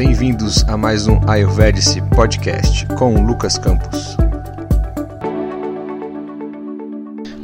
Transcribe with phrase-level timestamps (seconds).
[0.00, 4.16] bem-vindos a mais um Ayurvedic Podcast com Lucas Campos.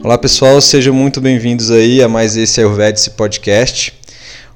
[0.02, 3.92] Olá pessoal, sejam muito bem-vindos aí a mais esse Ayurvedic Podcast.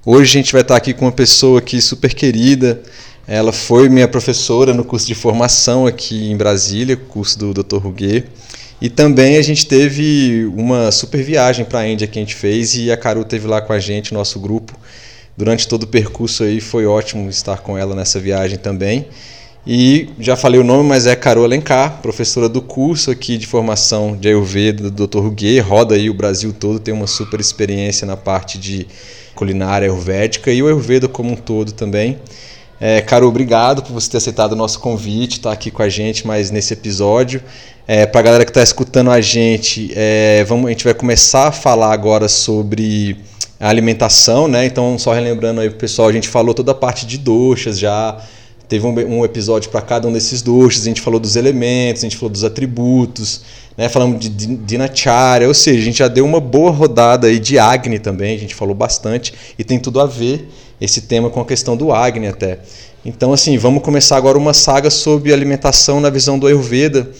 [0.02, 2.80] Hoje a gente vai estar aqui com uma pessoa aqui super querida.
[3.28, 7.76] Ela foi minha professora no curso de formação aqui em Brasília, curso do Dr.
[7.76, 8.28] Ruguet.
[8.80, 12.74] E também a gente teve uma super viagem para a Índia que a gente fez
[12.74, 14.74] e a Caru teve lá com a gente, nosso grupo
[15.40, 19.06] durante todo o percurso aí foi ótimo estar com ela nessa viagem também.
[19.66, 24.14] E já falei o nome, mas é Carol Alencar, professora do curso aqui de formação
[24.14, 25.20] de Ayurveda do Dr.
[25.20, 28.86] Ruguet, roda aí o Brasil todo, tem uma super experiência na parte de
[29.34, 32.18] culinária ayurvédica e o Ayurveda como um todo também.
[32.78, 36.26] É, Carol, obrigado por você ter aceitado o nosso convite, estar aqui com a gente
[36.26, 37.42] mais nesse episódio.
[37.88, 41.48] É, Para a galera que está escutando a gente, é, vamos, a gente vai começar
[41.48, 43.16] a falar agora sobre
[43.60, 44.64] a alimentação, né?
[44.64, 48.18] Então, só relembrando aí pro pessoal, a gente falou toda a parte de doxas já.
[48.66, 52.06] Teve um, um episódio para cada um desses doxas, a gente falou dos elementos, a
[52.06, 53.42] gente falou dos atributos,
[53.76, 53.88] né?
[53.88, 57.98] Falamos de dinacharya, ou seja, a gente já deu uma boa rodada aí de Agni
[57.98, 60.48] também, a gente falou bastante e tem tudo a ver
[60.80, 62.60] esse tema com a questão do Agni até.
[63.04, 67.10] Então, assim, vamos começar agora uma saga sobre alimentação na visão do Ayurveda.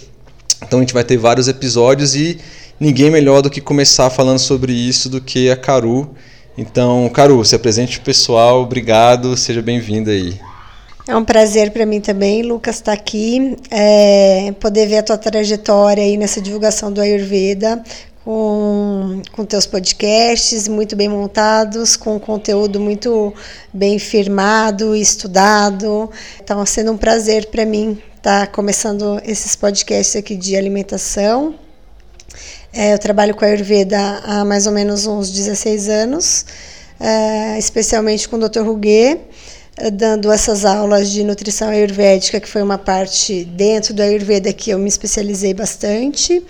[0.63, 2.39] Então, a gente vai ter vários episódios e
[2.79, 6.15] ninguém melhor do que começar falando sobre isso do que a Caru,
[6.61, 10.39] então, Caru, se apresente o pessoal, obrigado, seja bem-vinda aí.
[11.09, 15.17] É um prazer para mim também, Lucas, estar tá aqui, é, poder ver a tua
[15.17, 17.83] trajetória aí nessa divulgação do Ayurveda,
[18.23, 23.33] com, com teus podcasts muito bem montados, com conteúdo muito
[23.73, 26.11] bem firmado, estudado.
[26.45, 31.55] Então, sendo um prazer para mim estar tá começando esses podcasts aqui de alimentação
[32.73, 36.47] é, eu trabalho com a Ayurveda há mais ou menos uns 16 anos,
[36.99, 38.61] é, especialmente com o Dr.
[38.61, 39.21] Ruguet,
[39.77, 44.71] é, dando essas aulas de nutrição ayurvédica, que foi uma parte dentro do Ayurveda que
[44.71, 46.43] eu me especializei bastante.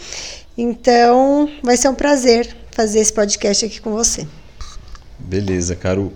[0.59, 4.27] Então, vai ser um prazer fazer esse podcast aqui com você.
[5.19, 6.13] Beleza, Caru.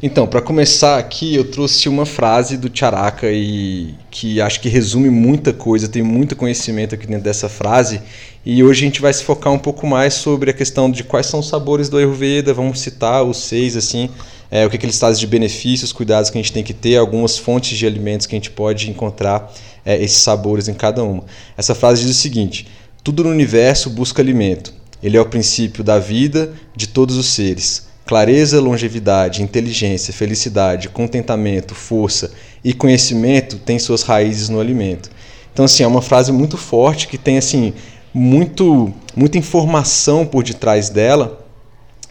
[0.00, 5.10] Então, para começar aqui, eu trouxe uma frase do Charaka e que acho que resume
[5.10, 8.00] muita coisa, tem muito conhecimento aqui dentro dessa frase.
[8.46, 11.26] E hoje a gente vai se focar um pouco mais sobre a questão de quais
[11.26, 14.08] são os sabores do Ayurveda, vamos citar os seis assim,
[14.52, 16.96] é, o que, que eles trazem de benefícios, cuidados que a gente tem que ter,
[16.96, 19.52] algumas fontes de alimentos que a gente pode encontrar
[19.84, 21.24] é, esses sabores em cada uma.
[21.56, 22.68] Essa frase diz o seguinte:
[23.02, 24.72] tudo no universo busca alimento.
[25.02, 27.87] Ele é o princípio da vida de todos os seres.
[28.08, 32.32] Clareza, longevidade, inteligência, felicidade, contentamento, força
[32.64, 35.10] e conhecimento têm suas raízes no alimento.
[35.52, 37.74] Então, assim, é uma frase muito forte que tem, assim,
[38.14, 41.46] muito, muita informação por detrás dela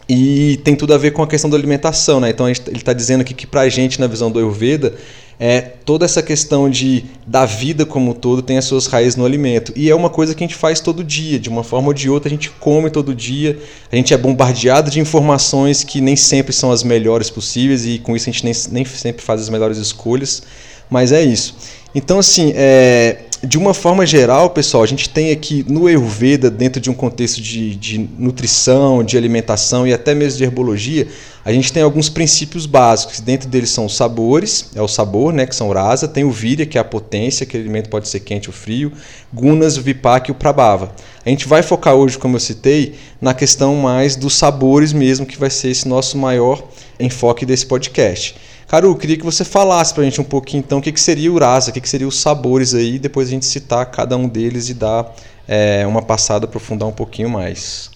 [0.08, 2.30] e tem tudo a ver com a questão da alimentação, né?
[2.30, 4.94] Então, ele está dizendo aqui que para a gente, na visão do Ayurveda,
[5.40, 9.24] é, toda essa questão de da vida como um todo tem as suas raízes no
[9.24, 9.72] alimento.
[9.76, 12.10] E é uma coisa que a gente faz todo dia, de uma forma ou de
[12.10, 13.58] outra, a gente come todo dia,
[13.90, 18.16] a gente é bombardeado de informações que nem sempre são as melhores possíveis e com
[18.16, 20.42] isso a gente nem, nem sempre faz as melhores escolhas,
[20.90, 21.54] mas é isso.
[21.94, 26.80] Então, assim, é, de uma forma geral, pessoal, a gente tem aqui no Ayurveda, dentro
[26.80, 31.06] de um contexto de, de, nutrição, de alimentação e até mesmo de herbologia,
[31.44, 33.20] a gente tem alguns princípios básicos.
[33.20, 36.66] Dentro deles são os sabores, é o sabor, né, que são rasa, tem o virya,
[36.66, 38.92] que é a potência, que o alimento pode ser quente ou frio,
[39.32, 40.92] gunas, o vipaka e o prabhava.
[41.24, 45.38] A gente vai focar hoje, como eu citei, na questão mais dos sabores mesmo, que
[45.38, 46.62] vai ser esse nosso maior
[46.98, 48.34] enfoque desse podcast.
[48.68, 51.32] Caru, queria que você falasse para a gente um pouquinho então o que, que seria
[51.32, 54.28] o rasa, o que, que seriam os sabores aí, depois a gente citar cada um
[54.28, 55.10] deles e dar
[55.48, 57.90] é, uma passada, aprofundar um pouquinho mais.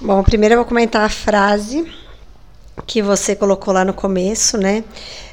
[0.00, 1.84] Bom, primeiro eu vou comentar a frase
[2.86, 4.84] que você colocou lá no começo, né?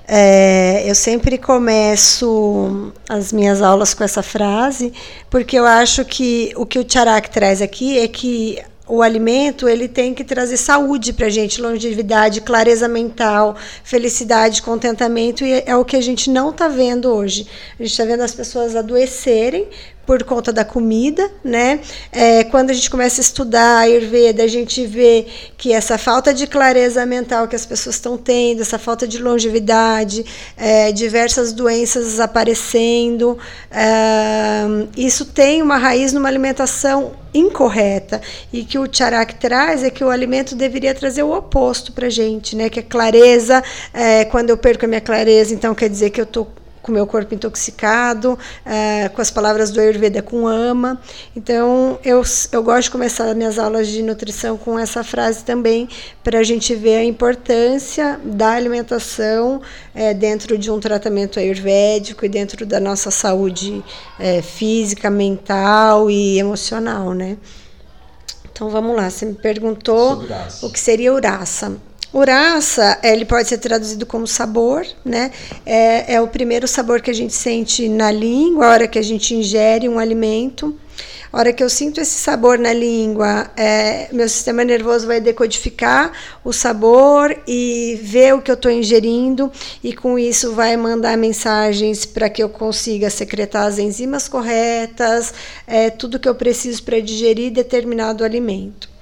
[0.07, 4.91] É, eu sempre começo as minhas aulas com essa frase,
[5.29, 9.87] porque eu acho que o que o Charak traz aqui é que o alimento ele
[9.87, 15.83] tem que trazer saúde para a gente, longevidade, clareza mental, felicidade, contentamento, e é o
[15.83, 17.47] que a gente não está vendo hoje.
[17.79, 19.67] A gente está vendo as pessoas adoecerem
[20.05, 21.79] por conta da comida, né?
[22.11, 25.25] É, quando a gente começa a estudar a Ayurveda, a gente vê
[25.57, 30.25] que essa falta de clareza mental que as pessoas estão tendo, essa falta de longevidade,
[30.55, 33.37] é, diversas doenças aparecendo,
[33.71, 34.63] é,
[34.95, 38.21] isso tem uma raiz numa alimentação incorreta
[38.53, 42.55] e que o Charak traz é que o alimento deveria trazer o oposto para gente,
[42.55, 42.69] né?
[42.69, 43.61] Que é clareza.
[43.93, 46.47] É, quando eu perco a minha clareza, então quer dizer que eu estou
[46.85, 51.01] com o meu corpo intoxicado, é, com as palavras do Ayurveda com ama.
[51.35, 52.21] Então, eu,
[52.51, 55.89] eu gosto de começar minhas aulas de nutrição com essa frase também,
[56.23, 59.63] para a gente ver a importância da alimentação
[59.95, 63.83] é, dentro de um tratamento ayurvédico e dentro da nossa saúde
[64.19, 67.37] é, física, mental e emocional, né?
[68.51, 70.23] Então vamos lá, você me perguntou
[70.61, 71.75] o que seria uraça.
[72.15, 75.31] Uraça, ele pode ser traduzido como sabor, né?
[75.65, 79.01] É, é o primeiro sabor que a gente sente na língua, a hora que a
[79.01, 80.79] gente ingere um alimento.
[81.33, 86.13] A hora que eu sinto esse sabor na língua, é, meu sistema nervoso vai decodificar
[86.41, 89.51] o sabor e ver o que eu estou ingerindo,
[89.83, 95.33] e com isso vai mandar mensagens para que eu consiga secretar as enzimas corretas,
[95.67, 98.94] é, tudo que eu preciso para digerir determinado alimento.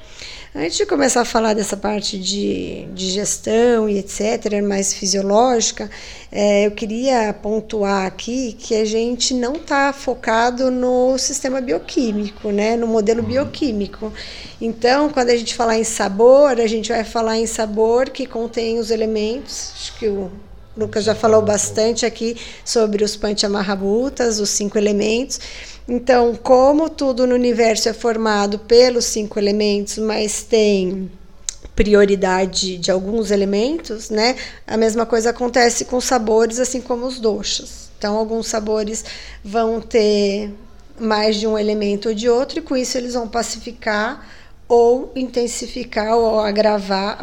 [0.56, 5.90] Antes de começar a falar dessa parte de digestão e etc., mais fisiológica,
[6.32, 12.76] é, eu queria pontuar aqui que a gente não está focado no sistema bioquímico, né,
[12.76, 13.30] no modelo uhum.
[13.30, 14.14] bioquímico.
[14.62, 18.78] Então, quando a gente falar em sabor, a gente vai falar em sabor que contém
[18.78, 20.32] os elementos, acho que o
[20.78, 22.36] Lucas já falou bastante aqui
[22.66, 25.40] sobre os panchamahabhutas, os cinco elementos.
[25.88, 31.12] Então, como tudo no universo é formado pelos cinco elementos, mas tem
[31.76, 34.36] prioridade de alguns elementos, né?
[34.66, 37.90] A mesma coisa acontece com sabores, assim como os doshas.
[37.98, 39.04] Então, alguns sabores
[39.44, 40.52] vão ter
[41.00, 44.30] mais de um elemento ou de outro, e com isso eles vão pacificar
[44.68, 47.20] ou intensificar ou agravar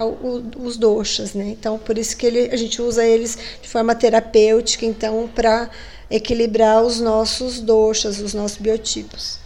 [0.59, 1.49] os doshas, né?
[1.49, 5.71] Então, por isso que ele, a gente usa eles de forma terapêutica, então, para
[6.11, 9.39] equilibrar os nossos doshas, os nossos biotipos.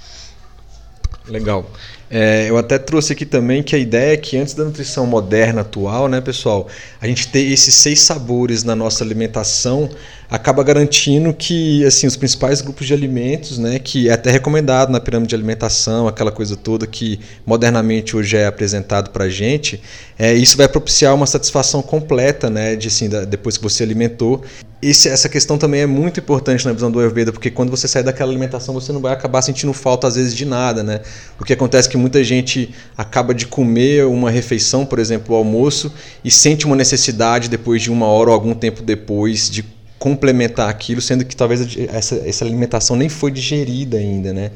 [1.27, 1.71] Legal.
[2.11, 5.63] É, eu até trouxe aqui também que a ideia é que antes da nutrição moderna
[5.63, 6.69] atual, né, pessoal,
[7.01, 9.91] a gente ter esses seis sabores na nossa alimentação
[10.31, 15.01] acaba garantindo que assim os principais grupos de alimentos, né, que é até recomendado na
[15.01, 19.81] pirâmide de alimentação, aquela coisa toda que modernamente hoje é apresentado para a gente,
[20.19, 24.43] é, isso vai propiciar uma satisfação completa, né, de assim, da, depois que você alimentou.
[24.81, 28.03] Esse, essa questão também é muito importante na visão do Ayurveda, porque quando você sai
[28.03, 31.01] daquela alimentação, você não vai acabar sentindo falta às vezes de nada, né?
[31.41, 35.39] O que acontece é que muita gente acaba de comer uma refeição, por exemplo, o
[35.39, 35.91] almoço,
[36.23, 39.63] e sente uma necessidade depois de uma hora ou algum tempo depois de
[40.05, 44.51] complementar aquilo, sendo que talvez essa, essa alimentação nem foi digerida ainda, né?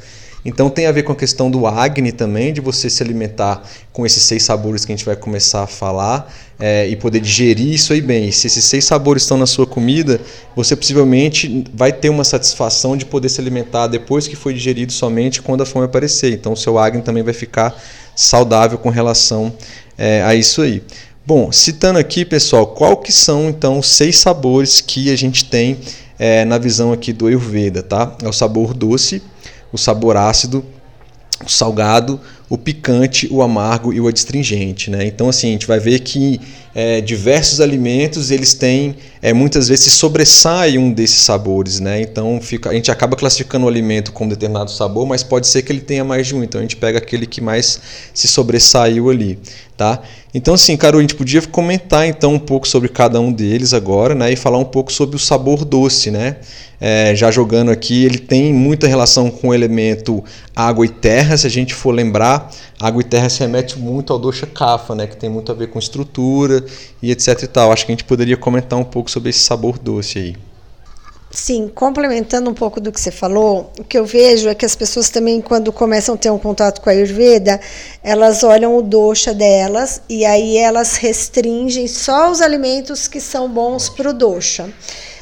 [0.45, 4.05] Então tem a ver com a questão do Agni também, de você se alimentar com
[4.05, 6.31] esses seis sabores que a gente vai começar a falar
[6.61, 8.29] é, e poder digerir isso aí bem.
[8.29, 10.21] E se esses seis sabores estão na sua comida,
[10.55, 15.41] você possivelmente vai ter uma satisfação de poder se alimentar depois que foi digerido somente
[15.41, 16.31] quando a fome aparecer.
[16.35, 17.75] Então o seu Agni também vai ficar
[18.15, 19.51] saudável com relação
[19.97, 20.83] é, a isso aí.
[21.29, 25.77] Bom, citando aqui, pessoal, qual que são então os seis sabores que a gente tem
[26.19, 28.17] é, na visão aqui do Ayurveda, tá?
[28.23, 29.23] É o sabor doce,
[29.71, 30.65] o sabor ácido,
[31.45, 34.91] o salgado, o picante, o amargo e o adstringente.
[34.91, 35.05] Né?
[35.05, 36.41] Então, assim, a gente vai ver que
[36.75, 41.79] é, diversos alimentos eles têm é, muitas vezes se sobressai um desses sabores.
[41.79, 42.01] Né?
[42.01, 45.63] Então, fica, a gente acaba classificando o alimento com um determinado sabor, mas pode ser
[45.63, 46.43] que ele tenha mais de um.
[46.43, 47.81] Então, a gente pega aquele que mais
[48.15, 49.39] se sobressaiu ali.
[49.77, 50.03] Tá?
[50.39, 54.15] Então, assim, Carol, a gente podia comentar então um pouco sobre cada um deles agora,
[54.15, 54.33] né?
[54.33, 56.37] E falar um pouco sobre o sabor doce, né?
[56.81, 60.23] É, já jogando aqui, ele tem muita relação com o elemento
[60.55, 61.37] água e terra.
[61.37, 65.09] Se a gente for lembrar, água e terra se remete muito ao dosha kapha, né?
[65.09, 66.65] Que tem muito a ver com estrutura
[67.03, 67.73] e etc e tal.
[67.73, 70.48] Acho que a gente poderia comentar um pouco sobre esse sabor doce aí.
[71.31, 74.75] Sim, complementando um pouco do que você falou, o que eu vejo é que as
[74.75, 77.61] pessoas também, quando começam a ter um contato com a Ayurveda,
[78.03, 83.91] elas olham o dosha delas e aí elas restringem só os alimentos que são bons
[83.91, 84.73] para o dosha.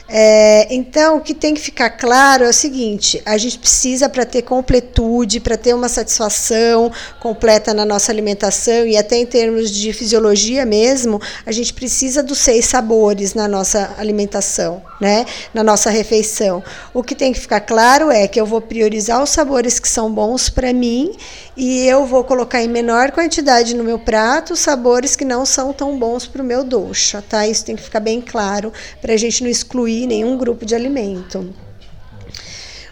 [0.08, 4.24] É, então, o que tem que ficar claro é o seguinte: a gente precisa, para
[4.24, 9.92] ter completude, para ter uma satisfação completa na nossa alimentação e até em termos de
[9.92, 15.26] fisiologia mesmo, a gente precisa dos seis sabores na nossa alimentação, né?
[15.52, 16.62] na nossa refeição.
[16.94, 20.12] O que tem que ficar claro é que eu vou priorizar os sabores que são
[20.12, 21.12] bons para mim
[21.56, 25.98] e eu vou colocar em menor quantidade no meu prato sabores que não são tão
[25.98, 27.22] bons para o meu dosha.
[27.26, 27.46] Tá?
[27.46, 31.54] Isso tem que ficar bem claro para a gente não excluir nenhum grupo de alimento.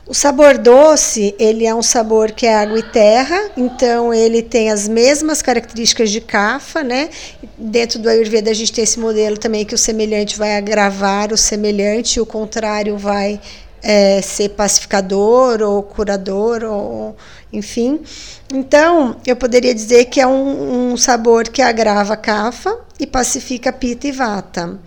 [0.06, 4.71] O sabor doce, ele é um sabor que é água e terra, então ele tem
[4.71, 7.09] as mesmas características de cafa, né?
[7.56, 11.38] Dentro do Ayurveda a gente tem esse modelo também que o semelhante vai agravar o
[11.38, 13.40] semelhante, o contrário vai
[13.83, 17.16] é, ser pacificador ou curador, ou
[17.50, 18.00] enfim.
[18.55, 23.73] Então, eu poderia dizer que é um, um sabor que agrava a cafa e pacifica
[23.73, 24.79] pita e vata.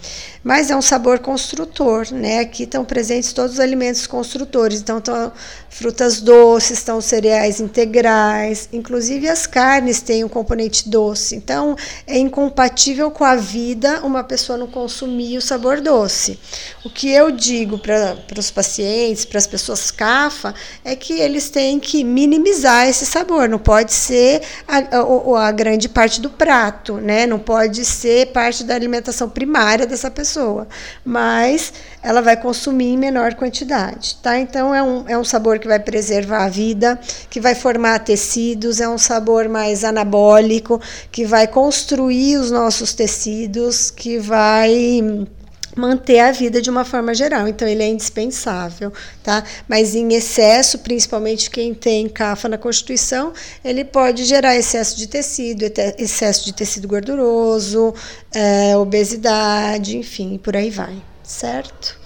[0.42, 2.40] Mas é um sabor construtor, né?
[2.40, 4.80] Aqui estão presentes todos os alimentos construtores.
[4.80, 5.34] Então, estão
[5.70, 11.36] frutas doces, estão cereais integrais, inclusive as carnes têm um componente doce.
[11.36, 11.76] Então,
[12.08, 16.40] é incompatível com a vida uma pessoa não consumir o sabor doce.
[16.86, 20.56] O que eu digo para os pacientes, para as pessoas CAFA,
[20.86, 23.50] é que eles têm que minimizar esse sabor.
[23.50, 27.26] Não pode ser a, a, a grande parte do prato, né?
[27.26, 30.68] Não pode ser parte da alimentação primária dessa pessoa,
[31.06, 34.38] mas ela vai consumir em menor quantidade, tá?
[34.38, 37.00] Então é um, é um sabor que vai preservar a vida,
[37.30, 43.92] que vai formar tecidos, é um sabor mais anabólico, que vai construir os nossos tecidos,
[43.92, 45.28] que vai
[45.78, 47.48] manter a vida de uma forma geral.
[47.48, 48.92] Então ele é indispensável,
[49.24, 49.44] tá?
[49.68, 53.32] Mas em excesso, principalmente quem tem cafa na constituição,
[53.64, 55.64] ele pode gerar excesso de tecido,
[55.98, 57.94] excesso de tecido gorduroso,
[58.34, 61.98] é, obesidade, enfim, por aí vai, certo?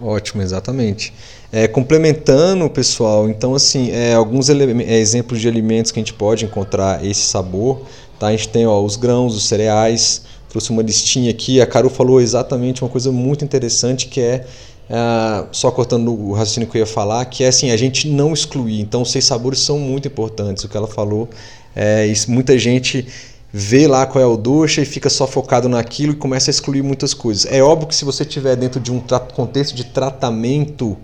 [0.00, 1.12] Ótimo, exatamente.
[1.52, 4.54] É, complementando, pessoal, então assim, é, alguns é,
[4.98, 7.82] exemplos de alimentos que a gente pode encontrar esse sabor,
[8.18, 8.28] tá?
[8.28, 11.60] A gente tem ó, os grãos, os cereais, trouxe uma listinha aqui.
[11.60, 14.46] A Caru falou exatamente uma coisa muito interessante que é
[14.90, 18.32] Uh, só cortando o raciocínio que eu ia falar, que é assim, a gente não
[18.32, 18.80] excluir.
[18.80, 20.64] Então, os seis sabores são muito importantes.
[20.64, 21.28] O que ela falou,
[21.76, 23.06] é, isso, muita gente
[23.52, 26.82] vê lá qual é o doce e fica só focado naquilo e começa a excluir
[26.82, 27.46] muitas coisas.
[27.52, 29.00] É óbvio que se você estiver dentro de um
[29.32, 30.96] contexto de tratamento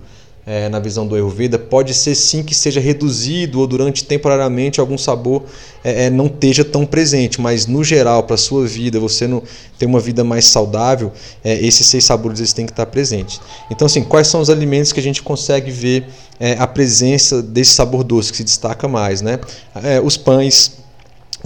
[0.46, 4.96] é, na visão do Ayurveda, pode ser sim que seja reduzido ou durante temporariamente algum
[4.96, 5.42] sabor
[5.82, 9.42] é, é não esteja tão presente, mas no geral, para a sua vida, você não
[9.76, 11.12] ter uma vida mais saudável,
[11.42, 13.40] é, esses seis sabores eles têm que estar presentes.
[13.70, 16.06] Então, assim, quais são os alimentos que a gente consegue ver
[16.38, 19.20] é, a presença desse sabor doce que se destaca mais?
[19.20, 19.40] Né?
[19.82, 20.78] É, os pães,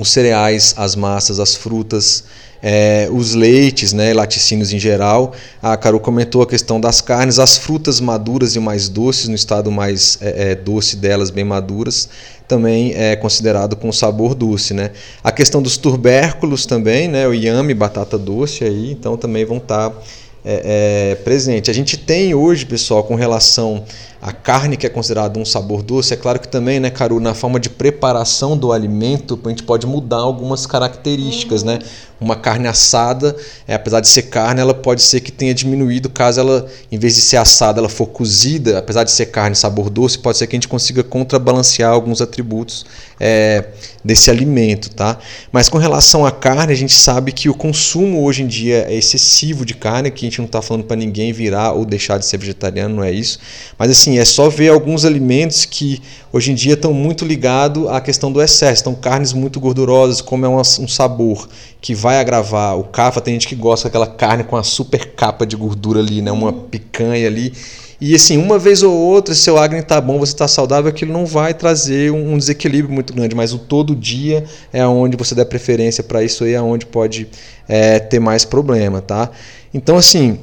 [0.00, 2.24] os cereais, as massas, as frutas,
[2.62, 5.32] é, os leites, né, laticínios em geral.
[5.62, 9.70] A Carol comentou a questão das carnes, as frutas maduras e mais doces, no estado
[9.70, 12.08] mais é, é, doce delas, bem maduras,
[12.48, 14.74] também é considerado com sabor doce.
[14.74, 14.90] Né?
[15.22, 19.90] A questão dos tubérculos também, né, o yame, batata doce, aí, então também vão estar.
[19.90, 19.96] Tá
[20.44, 21.70] é, é, presente.
[21.70, 23.84] A gente tem hoje, pessoal, com relação
[24.20, 27.32] à carne que é considerada um sabor doce, é claro que também, né, Caru, na
[27.32, 31.78] forma de preparação do alimento, a gente pode mudar algumas características, né?
[32.20, 33.34] Uma carne assada,
[33.66, 37.14] é, apesar de ser carne, ela pode ser que tenha diminuído caso ela, em vez
[37.14, 40.54] de ser assada, ela for cozida, apesar de ser carne sabor doce, pode ser que
[40.54, 42.84] a gente consiga contrabalancear alguns atributos
[43.18, 43.68] é,
[44.04, 45.18] desse alimento, tá?
[45.50, 48.94] Mas com relação à carne, a gente sabe que o consumo hoje em dia é
[48.94, 52.26] excessivo de carne, que a gente não está falando para ninguém virar ou deixar de
[52.26, 53.38] ser vegetariano, não é isso.
[53.78, 56.00] Mas assim, é só ver alguns alimentos que
[56.32, 58.82] hoje em dia estão muito ligados à questão do excesso.
[58.82, 61.48] Então, carnes muito gordurosas, como é um, um sabor
[61.80, 65.46] que vai agravar o cafa, tem gente que gosta daquela carne com a super capa
[65.46, 66.30] de gordura ali, né?
[66.30, 67.52] uma picanha ali.
[68.00, 71.12] E assim, uma vez ou outra, se seu acne está bom, você está saudável, aquilo
[71.12, 75.44] não vai trazer um desequilíbrio muito grande, mas o todo dia é onde você dá
[75.44, 77.28] preferência para isso aí, é onde pode
[77.68, 79.30] é, ter mais problema, tá?
[79.74, 80.38] Então, assim,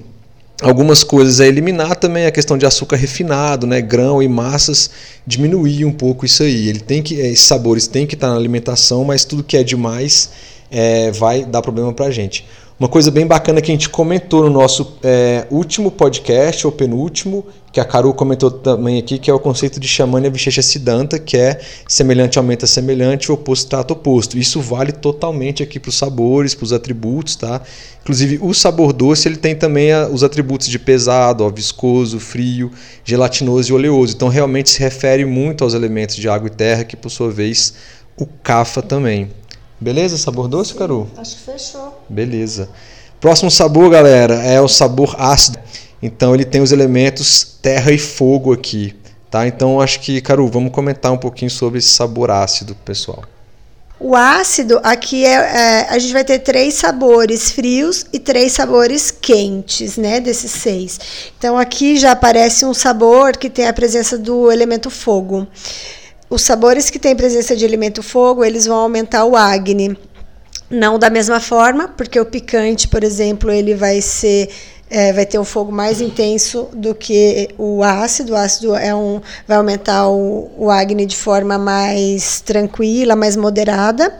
[0.62, 4.90] algumas coisas a eliminar também a questão de açúcar refinado, né, grão e massas,
[5.26, 6.68] diminuir um pouco isso aí.
[6.70, 10.30] Ele tem que esses sabores têm que estar na alimentação, mas tudo que é demais
[10.72, 12.46] é, vai dar problema para a gente.
[12.80, 17.44] Uma coisa bem bacana que a gente comentou no nosso é, último podcast, ou penúltimo,
[17.72, 21.36] que a Caru comentou também aqui, que é o conceito de Shamanya Vishecha Siddhanta, que
[21.36, 24.38] é semelhante aumenta semelhante, oposto trata oposto.
[24.38, 27.64] Isso vale totalmente aqui para os sabores, para os atributos, tá?
[28.04, 32.72] Inclusive, o sabor doce ele tem também a, os atributos de pesado, ó, viscoso, frio,
[33.04, 34.14] gelatinoso e oleoso.
[34.14, 37.74] Então, realmente se refere muito aos elementos de água e terra, que por sua vez
[38.16, 39.32] o kafa também.
[39.80, 40.18] Beleza?
[40.18, 41.08] Sabor doce, Sim, Caru?
[41.18, 42.02] Acho que fechou.
[42.10, 42.70] Beleza.
[43.20, 45.60] Próximo sabor, galera, é o sabor ácido.
[46.02, 48.96] Então ele tem os elementos terra e fogo aqui,
[49.30, 49.48] tá?
[49.48, 53.24] Então acho que, Caru, vamos comentar um pouquinho sobre esse sabor ácido, pessoal.
[54.00, 59.10] O ácido aqui é, é, a gente vai ter três sabores frios e três sabores
[59.10, 60.20] quentes, né?
[60.20, 61.00] Desses seis.
[61.36, 65.48] Então aqui já aparece um sabor que tem a presença do elemento fogo.
[66.30, 69.98] Os sabores que têm presença de elemento fogo, eles vão aumentar o Agni.
[70.70, 74.50] Não da mesma forma, porque o picante, por exemplo, ele vai ser
[74.90, 78.34] é, vai ter um fogo mais intenso do que o ácido.
[78.34, 84.14] O ácido é um, vai aumentar o, o acne de forma mais tranquila, mais moderada.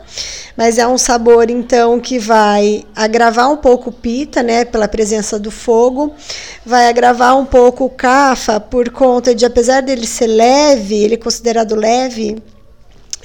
[0.56, 5.38] Mas é um sabor, então, que vai agravar um pouco o pita, né, pela presença
[5.38, 6.12] do fogo.
[6.66, 11.18] Vai agravar um pouco o cafa, por conta de, apesar dele ser leve, ele é
[11.18, 12.42] considerado leve,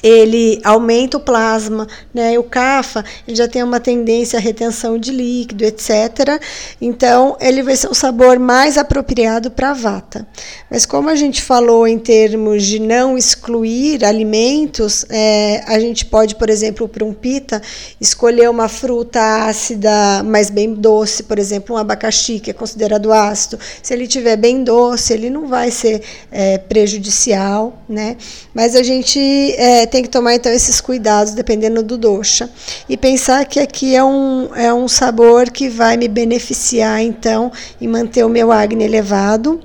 [0.04, 2.38] ele aumenta o plasma, né?
[2.38, 6.42] O CAFA ele já tem uma tendência à retenção de líquido, etc.
[6.82, 10.28] Então ele vai ser um sabor mais apropriado para a vata.
[10.70, 16.36] Mas como a gente falou em termos de não excluir alimentos, é, a gente pode,
[16.36, 17.62] por exemplo, para um pita,
[18.02, 23.58] escolher uma fruta ácida, mas bem doce, por exemplo, um abacaxi que é considerado ácido.
[23.82, 28.18] Se ele tiver bem doce, ele não vai ser é, prejudicial, né?
[28.54, 29.20] Mas a gente
[29.58, 32.50] é, tem que tomar então esses cuidados dependendo do dosha
[32.90, 37.88] e pensar que aqui é um, é um sabor que vai me beneficiar então em
[37.88, 39.62] manter o meu acne elevado.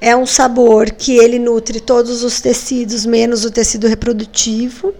[0.00, 4.94] É um sabor que ele nutre todos os tecidos menos o tecido reprodutivo.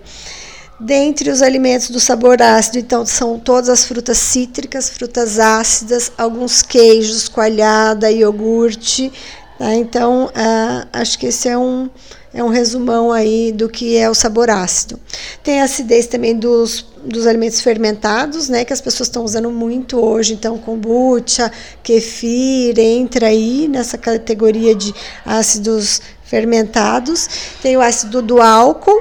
[0.79, 6.61] Dentre os alimentos do sabor ácido, então, são todas as frutas cítricas, frutas ácidas, alguns
[6.61, 9.11] queijos, coalhada, iogurte.
[9.59, 9.73] Tá?
[9.75, 11.89] Então, uh, acho que esse é um,
[12.35, 14.99] é um resumão aí do que é o sabor ácido.
[15.43, 20.05] Tem a acidez também dos, dos alimentos fermentados, né, que as pessoas estão usando muito
[20.05, 21.51] hoje, então kombucha,
[21.83, 24.93] kefir, entra aí nessa categoria de
[25.25, 27.29] ácidos fermentados.
[27.63, 29.01] Tem o ácido do álcool,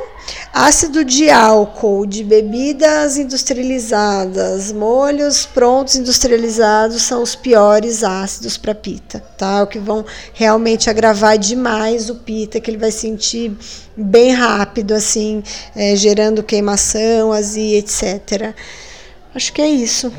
[0.54, 9.20] Ácido de álcool de bebidas industrializadas, molhos prontos industrializados são os piores ácidos para pita,
[9.38, 9.64] tá?
[9.64, 13.52] O que vão realmente agravar demais o pita, que ele vai sentir
[13.98, 15.42] bem rápido, assim,
[15.76, 18.54] é, gerando queimação, azia, etc.
[19.34, 20.14] Acho que é isso.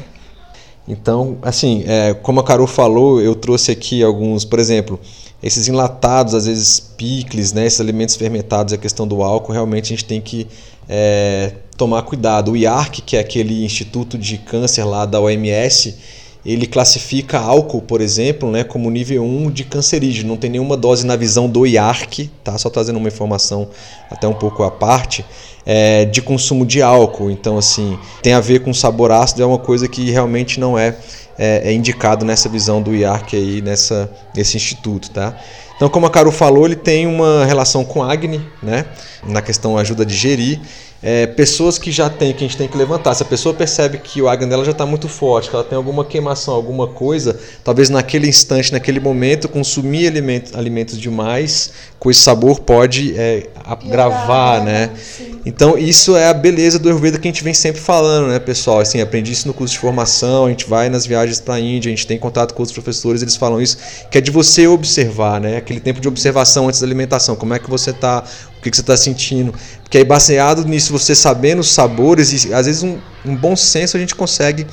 [0.86, 5.00] Então, assim, é, como a Carol falou, eu trouxe aqui alguns, por exemplo,
[5.42, 9.96] esses enlatados, às vezes picles, né, esses alimentos fermentados, a questão do álcool, realmente a
[9.96, 10.46] gente tem que
[10.88, 12.52] é, tomar cuidado.
[12.52, 15.96] O IARC, que é aquele Instituto de Câncer lá da OMS,
[16.44, 20.30] ele classifica álcool, por exemplo, né, como nível 1 de cancerígeno.
[20.30, 22.58] Não tem nenhuma dose na visão do IARC, tá?
[22.58, 23.68] só trazendo uma informação
[24.10, 25.24] até um pouco à parte,
[25.64, 27.30] é, de consumo de álcool.
[27.30, 30.96] Então, assim, tem a ver com sabor ácido, é uma coisa que realmente não é
[31.38, 35.36] é, é, indicado nessa visão do IARC aí, nessa, nesse instituto, tá?
[35.76, 38.86] Então, como a Caro falou, ele tem uma relação com Agni, né?
[39.26, 40.60] Na questão ajuda a digerir
[41.06, 43.12] é, pessoas que já têm, que a gente tem que levantar.
[43.14, 45.76] Se a pessoa percebe que o acne dela já está muito forte, que ela tem
[45.76, 52.20] alguma queimação, alguma coisa, talvez naquele instante, naquele momento, consumir alimentos, alimentos demais com esse
[52.20, 54.90] sabor pode é, agravar, né?
[54.96, 55.40] Sim.
[55.46, 58.80] Então isso é a beleza do Ayurveda que a gente vem sempre falando, né, pessoal?
[58.80, 61.90] Assim, aprendi isso no curso de formação, a gente vai nas viagens para a Índia,
[61.90, 63.78] a gente tem contato com os professores, eles falam isso,
[64.10, 65.56] que é de você observar, né?
[65.58, 68.24] Aquele tempo de observação antes da alimentação, como é que você está,
[68.64, 69.54] que, que você está sentindo.
[69.82, 73.96] Porque aí baseado nisso, você sabendo os sabores, e às vezes um, um bom senso
[73.96, 74.66] a gente consegue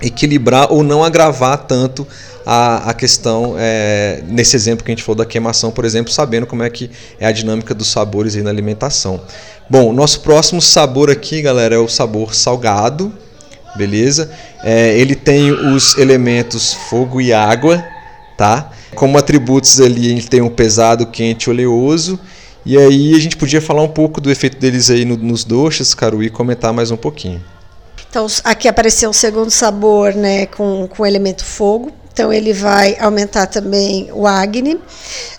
[0.00, 2.06] equilibrar ou não agravar tanto
[2.44, 6.46] a, a questão, é, nesse exemplo que a gente falou da queimação, por exemplo, sabendo
[6.46, 9.20] como é que é a dinâmica dos sabores aí na alimentação.
[9.68, 13.12] Bom, nosso próximo sabor aqui, galera, é o sabor salgado,
[13.76, 14.30] beleza?
[14.62, 17.84] É, ele tem os elementos fogo e água,
[18.38, 18.70] tá?
[18.94, 22.18] Como atributos ali, ele tem o pesado, quente oleoso.
[22.66, 25.94] E aí a gente podia falar um pouco do efeito deles aí no, nos doces,
[25.94, 27.40] Caru, e comentar mais um pouquinho.
[28.10, 31.92] Então, aqui apareceu um segundo sabor, né, com, com elemento fogo.
[32.12, 34.80] Então ele vai aumentar também o Agni.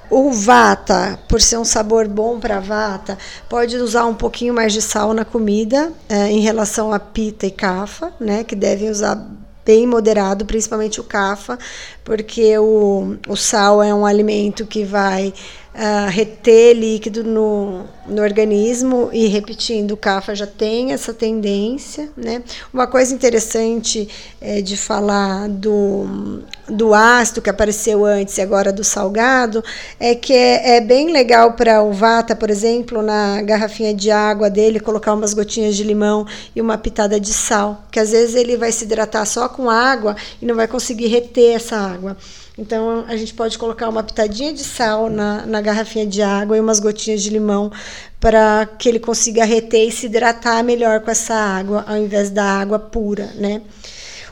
[0.10, 3.18] O Vata, por ser um sabor bom para Vata,
[3.50, 7.52] pode usar um pouquinho mais de sal na comida é, em relação a Pita e
[7.52, 9.28] Kapha, né, que devem usar
[9.66, 11.60] bem moderado, principalmente o Kapha,
[12.06, 15.34] porque o, o sal é um alimento que vai
[15.78, 22.10] uh, reter líquido no, no organismo e repetindo, o CAFA já tem essa tendência.
[22.18, 22.42] Né?
[22.74, 24.10] Uma coisa interessante
[24.42, 29.63] é, de falar do, do ácido que apareceu antes e agora do salgado
[30.00, 34.50] é que é, é bem legal para o Vata, por exemplo, na garrafinha de água
[34.50, 38.58] dele, colocar umas gotinhas de limão e uma pitada de sal, que às vezes ele
[38.58, 42.18] vai se hidratar só com água e não vai conseguir reter essa água.
[42.58, 46.60] Então a gente pode colocar uma pitadinha de sal na, na garrafinha de água e
[46.60, 47.72] umas gotinhas de limão
[48.20, 52.43] para que ele consiga reter e se hidratar melhor com essa água, ao invés da
[52.43, 53.62] água pura, né?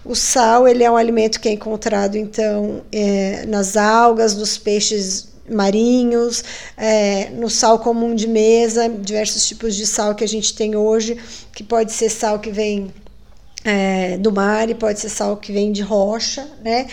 [0.04, 5.36] O sal ele é um alimento que é encontrado então é, nas algas, nos peixes
[5.50, 6.44] marinhos,
[6.76, 11.18] é, no sal comum de mesa, diversos tipos de sal que a gente tem hoje,
[11.54, 12.92] que pode ser sal que vem
[13.66, 16.88] é, do mar e pode ser sal que vem de rocha, né?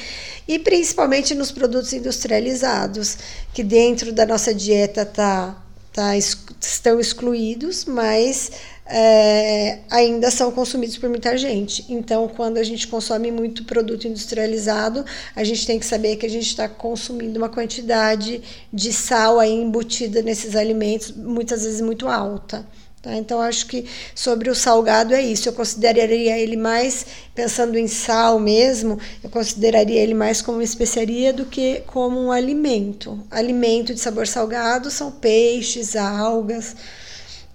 [0.48, 3.18] E principalmente nos produtos industrializados,
[3.52, 8.50] que dentro da nossa dieta tá, tá, estão excluídos, mas
[8.86, 11.84] é, ainda são consumidos por muita gente.
[11.90, 15.04] Então, quando a gente consome muito produto industrializado,
[15.36, 19.52] a gente tem que saber que a gente está consumindo uma quantidade de sal aí
[19.52, 22.66] embutida nesses alimentos, muitas vezes muito alta.
[23.02, 23.16] Tá?
[23.16, 23.84] Então, acho que
[24.14, 25.48] sobre o salgado é isso.
[25.48, 31.32] Eu consideraria ele mais, pensando em sal mesmo, eu consideraria ele mais como uma especiaria
[31.32, 33.18] do que como um alimento.
[33.28, 36.76] Alimento de sabor salgado são peixes, algas.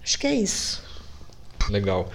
[0.03, 0.83] Acho que é isso.
[1.69, 2.09] Legal.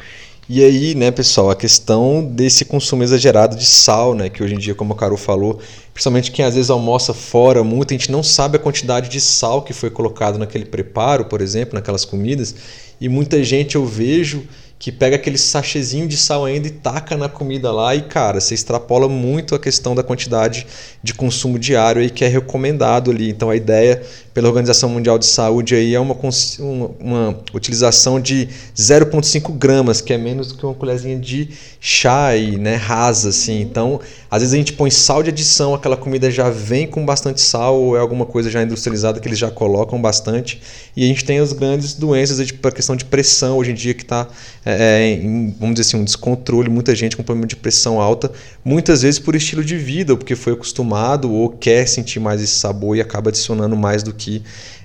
[0.48, 4.58] E aí, né, pessoal, a questão desse consumo exagerado de sal, né, que hoje em
[4.58, 5.58] dia, como a Carol falou,
[5.94, 9.62] principalmente quem às vezes almoça fora muito, a gente não sabe a quantidade de sal
[9.62, 12.54] que foi colocado naquele preparo, por exemplo, naquelas comidas,
[13.02, 14.44] e muita gente eu vejo
[14.78, 18.54] que pega aquele sachezinho de sal ainda e taca na comida lá e cara, você
[18.54, 20.66] extrapola muito a questão da quantidade
[21.02, 23.28] de consumo diário aí que é recomendado ali.
[23.28, 24.00] Então a ideia
[24.34, 26.16] pela Organização Mundial de Saúde aí é uma,
[26.58, 32.34] uma, uma utilização de 0,5 gramas, que é menos do que uma colherzinha de chá
[32.36, 33.60] e, né, rasa assim.
[33.60, 37.40] Então, às vezes a gente põe sal de adição, aquela comida já vem com bastante
[37.40, 40.62] sal ou é alguma coisa já industrializada que eles já colocam bastante.
[40.96, 43.92] E a gente tem as grandes doenças para a questão de pressão hoje em dia
[43.92, 44.26] que está,
[44.64, 48.32] é, é, em, vamos dizer assim, um descontrole, muita gente com problema de pressão alta,
[48.64, 52.54] muitas vezes por estilo de vida, ou porque foi acostumado ou quer sentir mais esse
[52.54, 54.42] sabor e acaba adicionando mais do que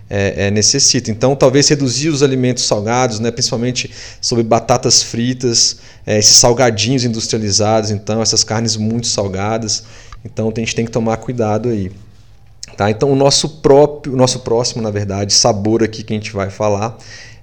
[0.09, 1.11] é, é, necessita.
[1.11, 7.91] Então, talvez reduzir os alimentos salgados, né, principalmente sobre batatas fritas, é, esses salgadinhos industrializados,
[7.91, 9.83] então essas carnes muito salgadas.
[10.23, 11.91] Então, a gente tem que tomar cuidado aí.
[12.75, 12.89] Tá?
[12.89, 16.49] Então, o nosso próprio, o nosso próximo, na verdade, sabor aqui que a gente vai
[16.49, 16.97] falar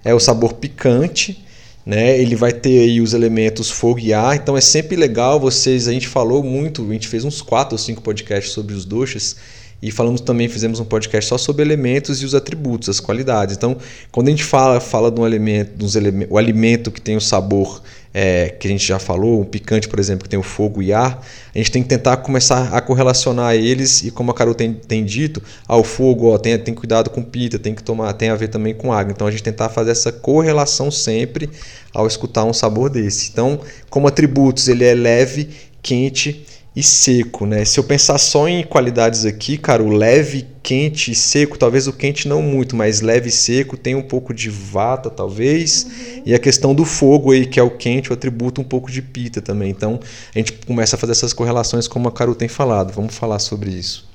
[0.04, 1.43] é o sabor picante.
[1.84, 2.18] Né?
[2.18, 5.86] Ele vai ter aí os elementos fogo e ar, então é sempre legal vocês.
[5.86, 9.36] A gente falou muito, a gente fez uns quatro ou cinco podcasts sobre os doces
[9.84, 13.54] e falamos também, fizemos um podcast só sobre elementos e os atributos, as qualidades.
[13.54, 13.76] Então,
[14.10, 15.94] quando a gente fala, fala de um elemento, dos
[16.30, 17.82] o alimento que tem o sabor
[18.14, 20.90] é, que a gente já falou, um picante, por exemplo, que tem o fogo e
[20.90, 21.22] ar,
[21.54, 25.04] a gente tem que tentar começar a correlacionar eles e como a Carol tem, tem
[25.04, 28.48] dito, ao fogo, ó, tem, tem cuidado com pita, tem que tomar, tem a ver
[28.48, 29.12] também com água.
[29.12, 31.50] Então a gente tentar fazer essa correlação sempre
[31.92, 33.30] ao escutar um sabor desse.
[33.30, 35.50] Então, como atributos, ele é leve,
[35.82, 37.64] quente e seco, né?
[37.64, 41.92] Se eu pensar só em qualidades aqui, cara, o leve, quente e seco, talvez o
[41.92, 46.22] quente não muito, mas leve e seco tem um pouco de vata, talvez, uhum.
[46.26, 49.00] e a questão do fogo aí, que é o quente, o atributo um pouco de
[49.00, 49.70] pita também.
[49.70, 50.00] Então,
[50.34, 52.92] a gente começa a fazer essas correlações como a Caru tem falado.
[52.92, 54.13] Vamos falar sobre isso.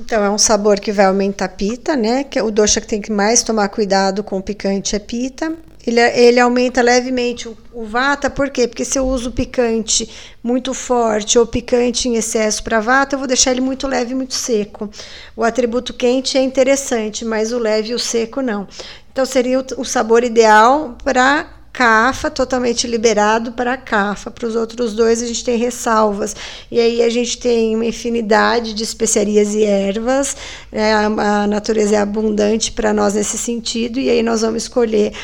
[0.00, 2.24] Então, é um sabor que vai aumentar a pita, né?
[2.24, 5.54] Que é o doxa que tem que mais tomar cuidado com o picante é pita.
[5.86, 8.66] Ele, ele aumenta levemente o, o vata, por quê?
[8.66, 10.08] Porque se eu uso picante
[10.42, 14.14] muito forte ou picante em excesso para vata, eu vou deixar ele muito leve e
[14.14, 14.90] muito seco.
[15.36, 18.66] O atributo quente é interessante, mas o leve e o seco não.
[19.12, 21.46] Então seria o, o sabor ideal para
[21.80, 24.30] CAFA, totalmente liberado para CAFA.
[24.30, 26.36] Para os outros dois, a gente tem ressalvas.
[26.70, 30.36] E aí a gente tem uma infinidade de especiarias e ervas.
[30.70, 30.92] Né?
[30.92, 33.98] A, a natureza é abundante para nós nesse sentido.
[33.98, 35.14] E aí nós vamos escolher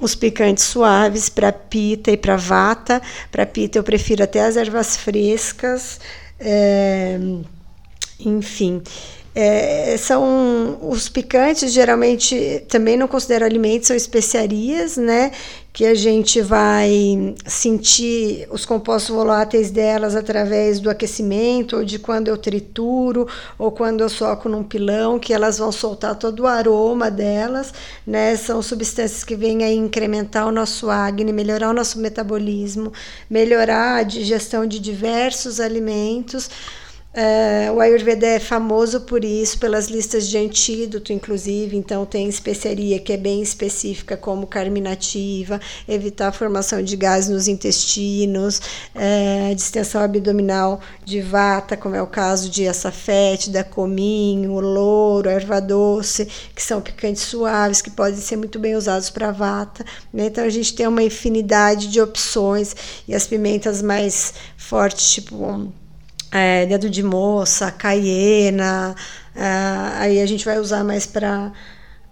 [0.00, 3.02] os picantes suaves para pita e para vata.
[3.30, 6.00] Para pita, eu prefiro até as ervas frescas.
[6.40, 7.18] É,
[8.18, 8.82] enfim.
[9.38, 15.30] É, são os picantes geralmente também não considero alimentos, são especiarias, né?
[15.74, 22.28] Que a gente vai sentir os compostos voláteis delas através do aquecimento, ou de quando
[22.28, 27.10] eu trituro, ou quando eu soco num pilão, que elas vão soltar todo o aroma
[27.10, 27.74] delas,
[28.06, 28.36] né?
[28.36, 32.90] São substâncias que vêm a incrementar o nosso acne, melhorar o nosso metabolismo,
[33.28, 36.48] melhorar a digestão de diversos alimentos.
[37.16, 41.74] Uh, o Ayurveda é famoso por isso, pelas listas de antídoto, inclusive.
[41.74, 47.48] Então, tem especiaria que é bem específica, como carminativa, evitar a formação de gases nos
[47.48, 48.60] intestinos,
[48.94, 55.58] uh, distensão abdominal de vata, como é o caso de açafete, da cominho, louro, erva
[55.58, 59.86] doce, que são picantes suaves, que podem ser muito bem usados para vata.
[60.12, 60.26] Né?
[60.26, 62.76] Então, a gente tem uma infinidade de opções
[63.08, 65.72] e as pimentas mais fortes, tipo
[66.30, 68.94] é, dedo de moça, caiena,
[69.34, 69.42] é,
[69.98, 71.52] aí a gente vai usar mais para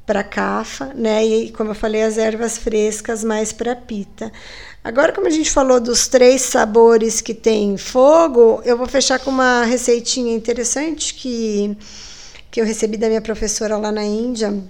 [0.06, 1.24] para cafa, né?
[1.24, 4.30] E como eu falei, as ervas frescas mais para pita.
[4.82, 9.30] Agora, como a gente falou dos três sabores que tem fogo, eu vou fechar com
[9.30, 11.74] uma receitinha interessante que,
[12.50, 14.62] que eu recebi da minha professora lá na Índia.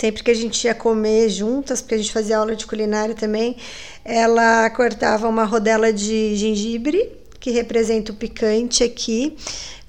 [0.00, 3.56] Sempre que a gente ia comer juntas, porque a gente fazia aula de culinária também,
[4.04, 9.36] ela cortava uma rodela de gengibre que representa o picante aqui,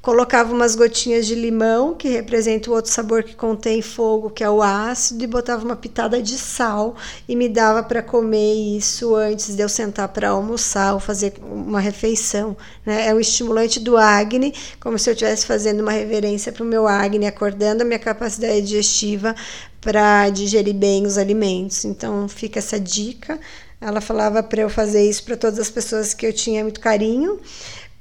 [0.01, 4.49] colocava umas gotinhas de limão, que representa o outro sabor que contém fogo, que é
[4.49, 6.95] o ácido, e botava uma pitada de sal
[7.27, 11.79] e me dava para comer isso antes de eu sentar para almoçar ou fazer uma
[11.79, 12.55] refeição.
[12.85, 13.07] Né?
[13.07, 16.87] É um estimulante do Agni, como se eu estivesse fazendo uma reverência para o meu
[16.87, 19.35] Agni, acordando a minha capacidade digestiva
[19.81, 21.83] para digerir bem os alimentos.
[21.85, 23.39] Então fica essa dica.
[23.81, 27.39] Ela falava para eu fazer isso para todas as pessoas que eu tinha muito carinho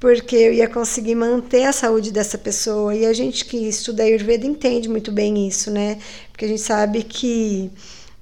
[0.00, 2.94] porque eu ia conseguir manter a saúde dessa pessoa.
[2.94, 5.98] E a gente que estuda Ayurveda entende muito bem isso, né?
[6.30, 7.70] Porque a gente sabe que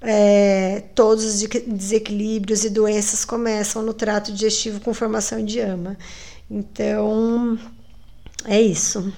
[0.01, 5.99] é, todos os desequilíbrios e doenças começam no trato digestivo com formação de ama.
[6.51, 7.59] Então,
[8.47, 9.13] é isso.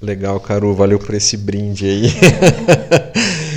[0.00, 2.06] Legal, Caru, valeu por esse brinde aí.
[2.06, 3.38] É.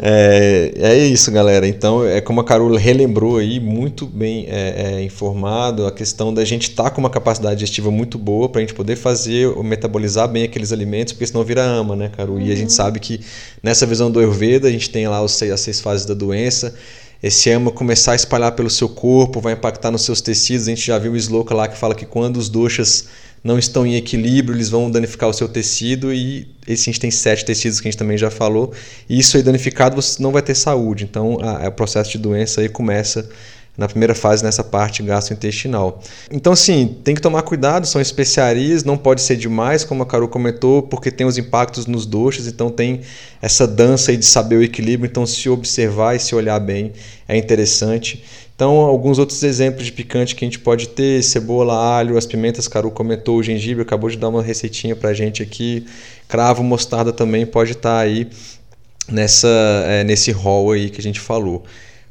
[0.00, 1.66] É, é isso, galera.
[1.66, 6.44] Então, é como a Carol relembrou aí, muito bem é, é, informado, a questão da
[6.44, 10.28] gente estar tá com uma capacidade digestiva muito boa para a gente poder fazer, metabolizar
[10.28, 12.36] bem aqueles alimentos, porque senão vira ama, né, Carol?
[12.36, 12.42] Uhum.
[12.42, 12.76] E a gente uhum.
[12.76, 13.20] sabe que
[13.62, 16.74] nessa visão do Ayurveda, a gente tem lá os, as seis fases da doença,
[17.22, 20.68] esse ama começar a espalhar pelo seu corpo, vai impactar nos seus tecidos.
[20.68, 23.06] A gente já viu o Sloka lá que fala que quando os doxas
[23.46, 27.12] não estão em equilíbrio, eles vão danificar o seu tecido e esse a gente tem
[27.12, 28.72] sete tecidos que a gente também já falou.
[29.08, 31.04] E isso aí danificado você não vai ter saúde.
[31.04, 33.28] Então a, o processo de doença aí começa
[33.78, 36.02] na primeira fase nessa parte gastrointestinal.
[36.28, 40.28] Então assim, tem que tomar cuidado, são especiarias, não pode ser demais, como a Carol
[40.28, 43.02] comentou, porque tem os impactos nos doxas, então tem
[43.40, 46.92] essa dança aí de saber o equilíbrio, então se observar e se olhar bem
[47.28, 48.24] é interessante.
[48.56, 52.66] Então, alguns outros exemplos de picante que a gente pode ter: cebola, alho, as pimentas,
[52.66, 55.86] Caru comentou, o gengibre, acabou de dar uma receitinha pra gente aqui.
[56.26, 58.26] Cravo, mostarda também pode estar tá aí
[59.12, 59.48] nessa,
[59.86, 61.64] é, nesse rol aí que a gente falou.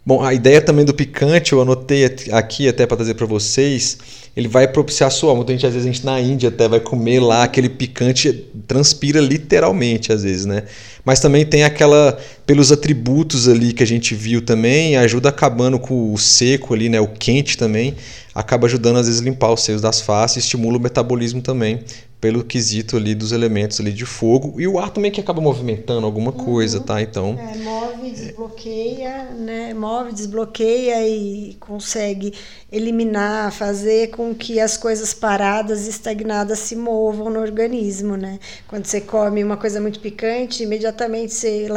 [0.06, 3.98] Bom, a ideia também do picante, eu anotei aqui até para trazer para vocês,
[4.38, 5.44] ele vai propiciar sua alma.
[5.48, 8.32] Gente, às vezes, a gente na Índia até vai comer lá aquele picante,
[8.68, 10.62] transpira literalmente, às vezes, né?
[11.04, 16.14] Mas também tem aquela, pelos atributos ali que a gente viu também, ajuda acabando com
[16.14, 17.00] o seco ali, né?
[17.00, 17.96] O quente também,
[18.34, 21.84] acaba ajudando às vezes limpar os seios das faces, estimula o metabolismo também
[22.26, 26.08] pelo quesito ali dos elementos ali de fogo e o ar também que acaba movimentando
[26.08, 26.44] alguma uhum.
[26.44, 27.00] coisa, tá?
[27.00, 29.74] Então é, move, desbloqueia, né?
[29.76, 32.34] Move, desbloqueia e consegue
[32.72, 38.40] eliminar, fazer com que as coisas paradas, estagnadas se movam no organismo, né?
[38.68, 41.68] Quando você come uma coisa muito picante, imediatamente você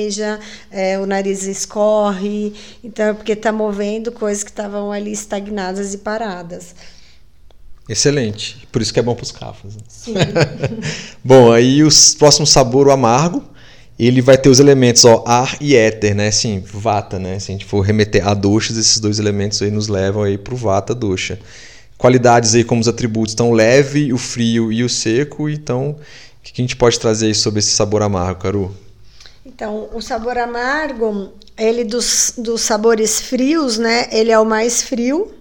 [0.00, 5.94] lacrimeja, é, o nariz escorre, então é porque está movendo coisas que estavam ali estagnadas
[5.94, 6.74] e paradas.
[7.88, 8.66] Excelente.
[8.70, 9.74] Por isso que é bom para os cafés.
[9.74, 9.82] Né?
[9.88, 10.14] Sim.
[11.24, 13.44] bom, aí o próximo sabor, o amargo,
[13.98, 16.28] ele vai ter os elementos ó, ar e éter, né?
[16.28, 17.38] Assim, vata, né?
[17.38, 20.54] Se a gente for remeter a doxas, esses dois elementos aí nos levam aí para
[20.54, 21.38] o vata doxa.
[21.98, 25.50] Qualidades aí como os atributos estão leve, o frio e o seco.
[25.50, 28.74] Então, o que a gente pode trazer aí sobre esse sabor amargo, Caru?
[29.52, 34.06] Então, o sabor amargo, ele dos, dos sabores frios, né?
[34.12, 35.34] Ele é o mais frio,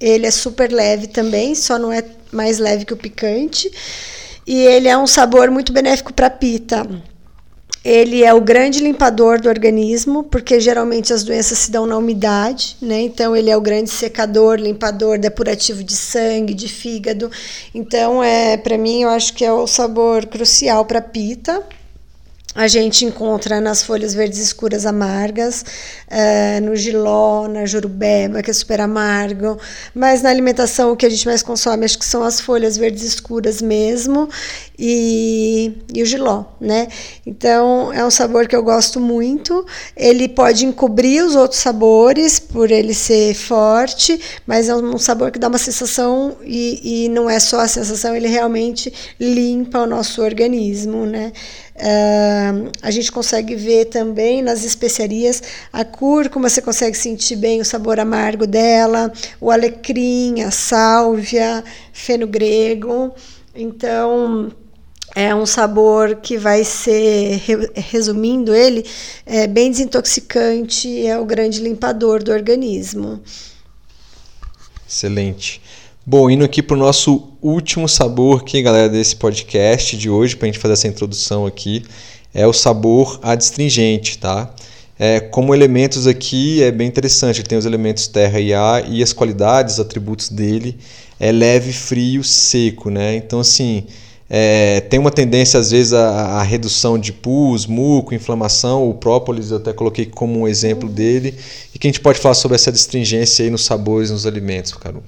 [0.00, 3.70] ele é super leve também, só não é mais leve que o picante.
[4.44, 6.84] E ele é um sabor muito benéfico para pita.
[7.84, 12.76] Ele é o grande limpador do organismo, porque geralmente as doenças se dão na umidade,
[12.82, 13.00] né?
[13.00, 17.30] Então ele é o grande secador, limpador, depurativo de sangue, de fígado.
[17.72, 21.64] Então é, para mim, eu acho que é o sabor crucial para pita
[22.54, 25.64] a gente encontra nas folhas verdes escuras amargas,
[26.08, 29.58] uh, no giló, na jurubeba, que é super amargo,
[29.94, 33.02] mas na alimentação o que a gente mais consome acho que são as folhas verdes
[33.02, 34.28] escuras mesmo
[34.78, 36.88] e, e o giló, né?
[37.24, 39.64] Então é um sabor que eu gosto muito.
[39.96, 45.38] Ele pode encobrir os outros sabores por ele ser forte, mas é um sabor que
[45.38, 50.20] dá uma sensação e, e não é só a sensação, ele realmente limpa o nosso
[50.22, 51.32] organismo, né?
[51.74, 57.64] Uh, a gente consegue ver também nas especiarias a cúrcuma, você consegue sentir bem o
[57.64, 63.14] sabor amargo dela, o alecrim, a sálvia, feno grego.
[63.54, 64.52] Então,
[65.14, 67.42] é um sabor que vai ser,
[67.74, 68.84] resumindo ele,
[69.26, 73.22] é bem desintoxicante, é o grande limpador do organismo.
[74.88, 75.60] Excelente.
[76.04, 80.48] Bom, indo aqui para o nosso último sabor aqui, galera, desse podcast de hoje, para
[80.48, 81.84] a gente fazer essa introdução aqui,
[82.34, 84.52] é o sabor adstringente, tá?
[84.98, 89.00] É, como elementos aqui é bem interessante, ele tem os elementos terra e ar e
[89.00, 90.76] as qualidades, os atributos dele
[91.20, 93.14] é leve, frio, seco, né?
[93.14, 93.84] Então, assim,
[94.28, 98.90] é, tem uma tendência às vezes à, redução de pus, muco, inflamação.
[98.90, 101.36] O própolis eu até coloquei como um exemplo dele.
[101.72, 105.04] E que a gente pode falar sobre essa adstringência aí nos sabores, nos alimentos, Carol?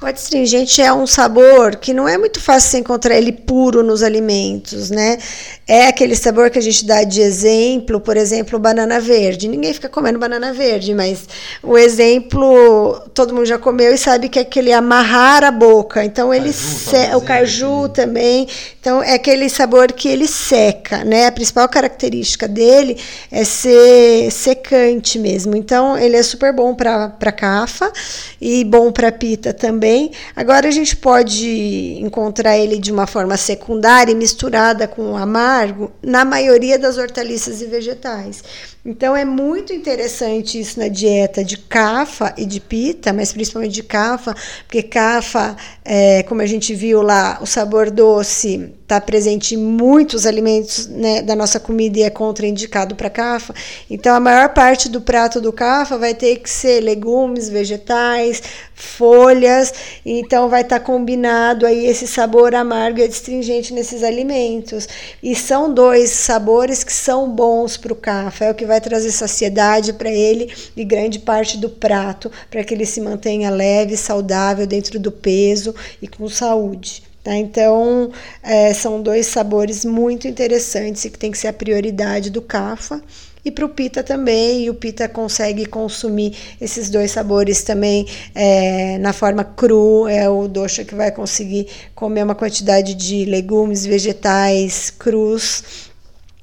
[0.00, 4.00] O adstringente é um sabor que não é muito fácil você encontrar ele puro nos
[4.00, 5.18] alimentos, né?
[5.66, 9.48] É aquele sabor que a gente dá de exemplo, por exemplo, banana verde.
[9.48, 11.26] Ninguém fica comendo banana verde, mas
[11.64, 16.04] o exemplo todo mundo já comeu e sabe que é aquele amarrar a boca.
[16.04, 18.46] Então ele caju, o caju também.
[18.80, 21.26] Então é aquele sabor que ele seca, né?
[21.26, 22.96] A principal característica dele
[23.32, 25.56] é ser secante mesmo.
[25.56, 27.92] Então ele é super bom para cafa
[28.40, 29.87] e bom para pita também
[30.36, 35.90] Agora a gente pode encontrar ele de uma forma secundária e misturada com o amargo
[36.02, 38.42] na maioria das hortaliças e vegetais.
[38.88, 43.82] Então é muito interessante isso na dieta de cafa e de pita, mas principalmente de
[43.82, 44.34] cafa,
[44.66, 50.24] porque cafa, é, como a gente viu lá, o sabor doce está presente em muitos
[50.24, 53.54] alimentos né, da nossa comida e é contraindicado para cafa.
[53.90, 58.42] Então a maior parte do prato do cafa vai ter que ser legumes, vegetais,
[58.74, 59.74] folhas.
[60.06, 64.88] Então vai estar tá combinado aí esse sabor amargo e astringente nesses alimentos.
[65.22, 68.46] E são dois sabores que são bons para o cafa.
[68.46, 72.74] É o que vai trazer saciedade para ele e grande parte do prato para que
[72.74, 77.02] ele se mantenha leve, saudável dentro do peso e com saúde.
[77.22, 77.34] Tá?
[77.34, 78.10] Então,
[78.42, 83.02] é, são dois sabores muito interessantes e que tem que ser a prioridade do CAFA.
[83.44, 88.98] E para o pita também, e o pita consegue consumir esses dois sabores também é,
[88.98, 90.08] na forma cru.
[90.08, 95.87] É o doxa que vai conseguir comer uma quantidade de legumes, vegetais crus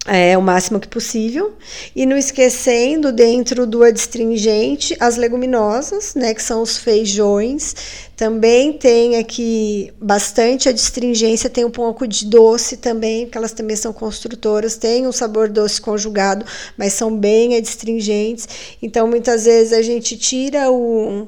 [0.05, 1.53] é, o máximo que possível.
[1.95, 7.75] E não esquecendo, dentro do adstringente, as leguminosas, né, que são os feijões.
[8.15, 13.91] Também tem aqui bastante adstringência, tem um pouco de doce também, porque elas também são
[13.91, 16.45] construtoras, tem um sabor doce conjugado,
[16.77, 18.47] mas são bem adstringentes.
[18.81, 21.27] Então, muitas vezes a gente tira o,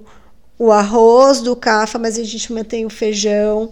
[0.57, 3.69] o arroz do cafa, mas a gente mantém o feijão.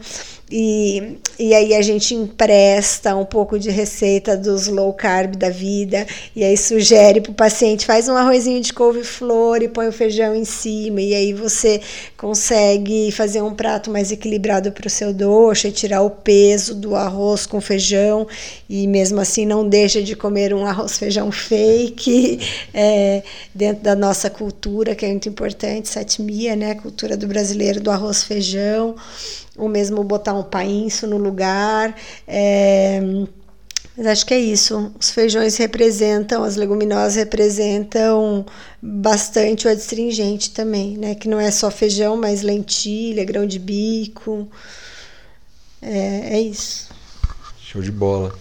[0.52, 6.06] E, e aí a gente empresta um pouco de receita dos low carb da vida
[6.36, 10.36] e aí sugere para o paciente faz um arrozinho de couve-flor e põe o feijão
[10.36, 11.82] em cima e aí você
[12.16, 16.96] consegue fazer um prato mais equilibrado para o seu doce e tirar o peso do
[16.96, 18.28] arroz com feijão
[18.70, 22.40] e mesmo assim não deixa de comer um arroz feijão fake
[22.74, 23.24] é,
[23.54, 28.24] dentro da nossa cultura que é muito importante, satmia, né, cultura do brasileiro do arroz
[28.24, 28.96] feijão
[29.58, 31.96] ou mesmo botar um painço no lugar.
[32.28, 33.00] É,
[33.98, 34.92] mas acho que é isso.
[35.00, 38.46] Os feijões representam, as leguminosas representam
[38.82, 41.16] bastante o adstringente também, né?
[41.16, 44.48] Que não é só feijão, mas lentilha, grão de bico.
[45.82, 46.90] É, é isso.
[47.76, 48.34] Show de bola.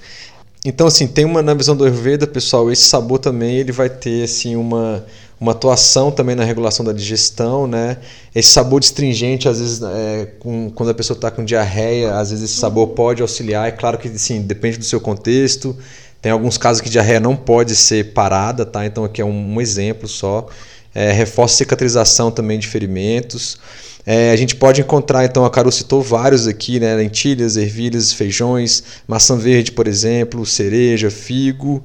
[0.64, 4.22] Então, assim, tem uma na visão do Ayurveda, pessoal, esse sabor também ele vai ter
[4.22, 5.04] assim uma
[5.40, 7.98] uma atuação também na regulação da digestão, né?
[8.34, 12.50] Esse sabor astringente, às vezes, é, com, quando a pessoa está com diarreia, às vezes
[12.50, 13.68] esse sabor pode auxiliar.
[13.68, 15.76] É claro que, sim, depende do seu contexto.
[16.22, 18.86] Tem alguns casos que diarreia não pode ser parada, tá?
[18.86, 20.46] Então aqui é um, um exemplo só.
[20.94, 23.58] É, reforça a cicatrização também de ferimentos.
[24.06, 26.94] É, a gente pode encontrar, então, a Caru citou vários aqui, né?
[26.94, 31.82] Lentilhas, ervilhas, feijões, maçã verde, por exemplo, cereja, figo.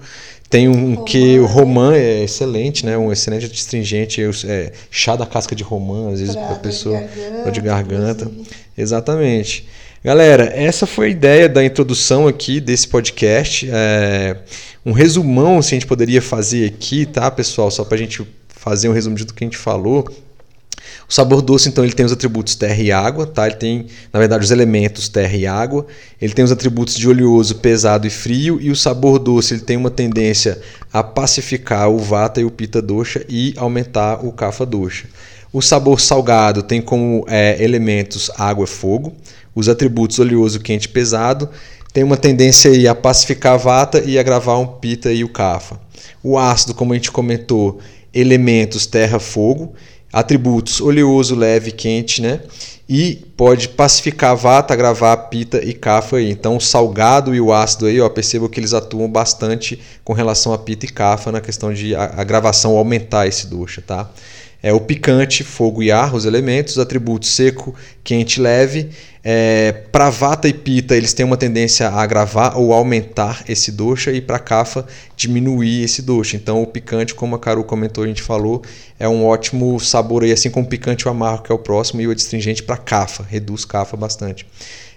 [0.49, 2.97] Tem um romã, que o romã é excelente, né?
[2.97, 6.99] Um excelente astringente, é, chá da casca de romã, às vezes para a pessoa
[7.51, 8.25] de garganta.
[8.25, 8.47] Inclusive.
[8.75, 9.67] Exatamente.
[10.03, 13.69] Galera, essa foi a ideia da introdução aqui desse podcast.
[13.71, 14.38] É,
[14.86, 17.69] um resumão, se a gente poderia fazer aqui, tá, pessoal?
[17.69, 20.10] Só para a gente fazer um resumo do que a gente falou.
[21.08, 23.47] O sabor doce, então, ele tem os atributos terra e água, tá?
[23.47, 25.88] Ele tem, na verdade, os elementos terra e água.
[26.21, 28.60] Ele tem os atributos de oleoso, pesado e frio.
[28.62, 30.62] E o sabor doce, ele tem uma tendência
[30.93, 35.08] a pacificar o vata e o pita dosha e aumentar o kapha dosha.
[35.51, 39.13] O sabor salgado tem como é, elementos água e fogo.
[39.55, 41.49] Os atributos oleoso, quente e pesado
[41.91, 45.79] tem uma tendência a pacificar a vata e agravar um pita e o kapha.
[46.21, 47.79] O ácido, como a gente comentou,
[48.13, 49.73] elementos terra, fogo
[50.11, 52.41] atributos oleoso, leve, quente, né?
[52.87, 56.31] E pode pacificar vata, agravar pita e kapha aí.
[56.31, 60.53] Então o salgado e o ácido aí, ó, percebo que eles atuam bastante com relação
[60.53, 64.09] a pita e kapha na questão de agravação, aumentar esse dosha, tá?
[64.61, 68.89] É o picante, fogo e ar, os elementos, atributos seco, quente, leve.
[69.23, 74.11] É, para vata e pita, eles têm uma tendência a agravar ou aumentar esse dosha
[74.11, 76.35] e para kafa diminuir esse dosha.
[76.35, 78.61] Então o picante, como a Caru comentou, a gente falou,
[78.99, 81.59] é um ótimo sabor aí, assim como o picante e o amargo, que é o
[81.59, 84.45] próximo, e o adstringente para kafa, reduz kafa bastante.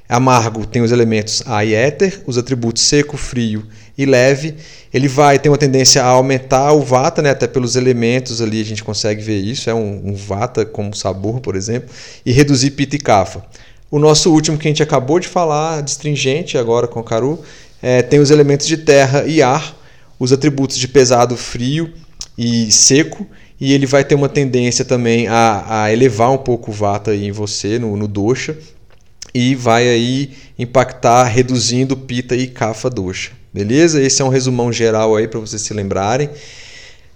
[0.09, 3.67] Amargo tem os elementos ar e éter, os atributos seco, frio
[3.97, 4.55] e leve.
[4.93, 7.31] Ele vai ter uma tendência a aumentar o vata, né?
[7.31, 9.69] até pelos elementos ali a gente consegue ver isso.
[9.69, 11.91] É um, um vata como sabor, por exemplo,
[12.25, 13.43] e reduzir pita e kapha.
[13.91, 17.43] O nosso último que a gente acabou de falar, distringente agora com o Caru,
[17.83, 19.77] é, tem os elementos de terra e ar,
[20.19, 21.93] os atributos de pesado, frio
[22.39, 23.27] e seco,
[23.61, 27.31] e ele vai ter uma tendência também a, a elevar um pouco o vata em
[27.33, 28.57] você, no, no dosha,
[29.35, 33.33] e vai aí impactar reduzindo pita e kapha dosha.
[33.53, 34.01] Beleza?
[34.01, 36.31] Esse é um resumão geral aí para vocês se lembrarem.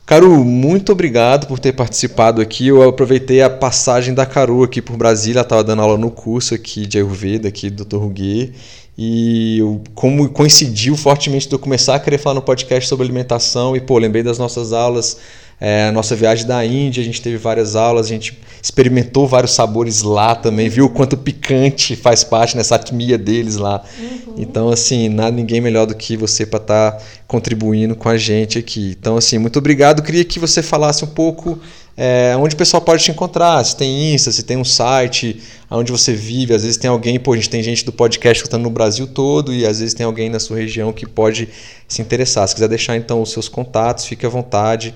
[0.05, 2.69] Caru, muito obrigado por ter participado aqui.
[2.69, 6.87] Eu aproveitei a passagem da Caru aqui por Brasília, estava dando aula no curso aqui
[6.87, 7.97] de Ayurveda, aqui do Dr.
[7.97, 8.53] Ruguet.
[8.97, 13.75] E eu, como coincidiu fortemente de eu começar a querer falar no podcast sobre alimentação,
[13.75, 15.19] e pô, lembrei das nossas aulas
[15.61, 19.53] é, a nossa viagem da Índia, a gente teve várias aulas, a gente experimentou vários
[19.53, 23.83] sabores lá também, viu o quanto picante faz parte nessa atmia deles lá.
[23.99, 24.35] Uhum.
[24.37, 28.59] Então, assim, nada ninguém melhor do que você para estar tá contribuindo com a gente
[28.59, 28.97] aqui.
[28.99, 30.03] Então, assim, muito obrigado.
[30.03, 31.59] Queria que você falasse um pouco
[31.97, 35.41] é, onde o pessoal pode te encontrar, se tem Insta, se tem um site,
[35.71, 36.53] onde você vive.
[36.53, 39.55] Às vezes tem alguém, pô, a gente tem gente do podcast escutando no Brasil todo
[39.55, 41.49] e às vezes tem alguém na sua região que pode
[41.89, 42.47] se interessar.
[42.47, 44.95] Se quiser deixar então os seus contatos, fique à vontade.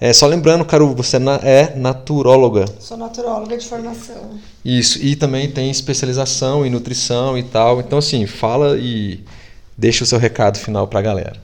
[0.00, 2.64] É, só lembrando, Caru, você é naturóloga.
[2.80, 4.30] Sou naturóloga de formação.
[4.64, 7.80] Isso, e também tem especialização em nutrição e tal.
[7.80, 9.20] Então, assim, fala e
[9.76, 11.36] deixa o seu recado final para a galera.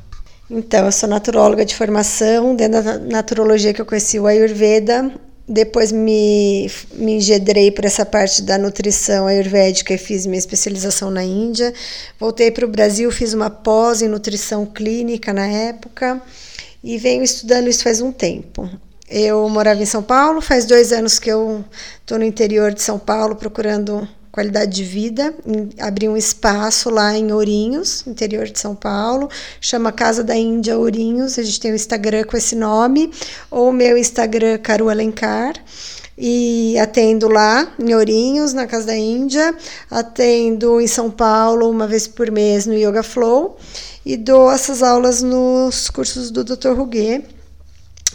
[0.50, 2.56] Então, eu sou naturóloga de formação.
[2.56, 5.12] Dentro da naturologia que eu conheci o Ayurveda.
[5.46, 11.22] Depois me, me engedrei por essa parte da nutrição ayurvédica e fiz minha especialização na
[11.22, 11.72] Índia.
[12.18, 16.20] Voltei para o Brasil, fiz uma pós em nutrição clínica na época
[16.82, 18.68] e venho estudando isso faz um tempo.
[19.08, 21.64] Eu morava em São Paulo, faz dois anos que eu
[22.00, 25.34] estou no interior de São Paulo procurando qualidade de vida.
[25.80, 31.38] Abri um espaço lá em Ourinhos, interior de São Paulo, chama Casa da Índia Ourinhos.
[31.38, 33.10] A gente tem o um Instagram com esse nome,
[33.50, 35.54] ou meu Instagram Caru Alencar.
[36.18, 39.54] E atendo lá em Ourinhos, na Casa da Índia,
[39.90, 43.56] atendo em São Paulo uma vez por mês no Yoga Flow
[44.06, 46.68] e dou essas aulas nos cursos do Dr.
[46.68, 47.24] Ruguet.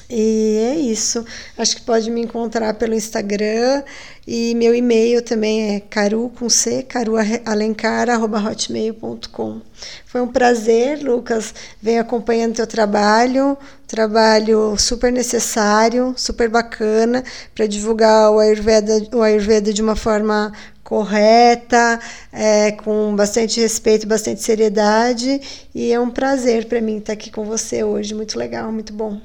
[0.09, 1.25] E é isso.
[1.57, 3.83] Acho que pode me encontrar pelo Instagram
[4.25, 9.61] e meu e-mail também é caru com c carualencar@hotmail.com.
[10.05, 11.53] Foi um prazer, Lucas.
[11.81, 17.23] Venho acompanhando teu trabalho, trabalho super necessário, super bacana
[17.53, 20.53] para divulgar o Ayurveda, o Ayurveda de uma forma
[20.91, 22.01] correta,
[22.33, 25.39] é, com bastante respeito, bastante seriedade.
[25.73, 28.13] E é um prazer para mim estar aqui com você hoje.
[28.13, 29.17] Muito legal, muito bom.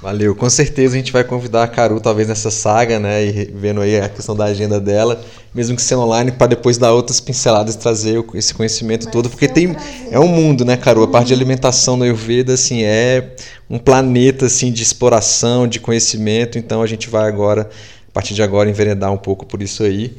[0.00, 3.80] Valeu, com certeza a gente vai convidar a Caru talvez nessa saga, né, e vendo
[3.80, 5.20] aí a questão da agenda dela,
[5.52, 9.28] mesmo que seja online, para depois dar outras pinceladas e trazer esse conhecimento Vai todo,
[9.28, 10.08] porque tem prazer.
[10.12, 13.34] é um mundo, né, Caru, a parte de alimentação da Ayurveda assim é
[13.68, 17.68] um planeta assim de exploração, de conhecimento, então a gente vai agora
[18.08, 20.16] a partir de agora enveredar um pouco por isso aí.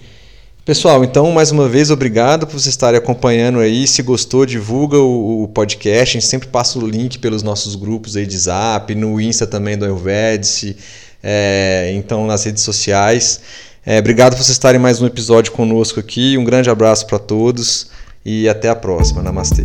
[0.70, 3.88] Pessoal, então mais uma vez obrigado por vocês estarem acompanhando aí.
[3.88, 6.18] Se gostou, divulga o, o, podcast.
[6.18, 9.78] A gente sempre passa o link pelos nossos grupos aí de Zap, no Insta também
[9.78, 10.78] do Ayurvedice,
[11.24, 13.42] é, então nas redes sociais.
[13.84, 16.38] É, obrigado por vocês estarem mais um episódio conosco aqui.
[16.38, 17.90] Um grande abraço para todos
[18.24, 19.24] e até a próxima.
[19.24, 19.64] Namastê.